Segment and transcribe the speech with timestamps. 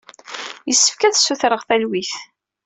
[0.67, 2.13] Yessefk ad sutreɣ talwit.